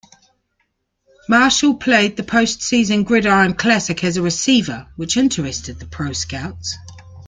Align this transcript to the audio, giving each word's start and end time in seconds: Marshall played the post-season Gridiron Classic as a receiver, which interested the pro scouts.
Marshall 1.29 1.75
played 1.75 2.17
the 2.17 2.23
post-season 2.23 3.03
Gridiron 3.03 3.53
Classic 3.53 4.03
as 4.03 4.17
a 4.17 4.23
receiver, 4.23 4.87
which 4.95 5.15
interested 5.15 5.77
the 5.79 5.85
pro 5.85 6.11
scouts. 6.11 6.75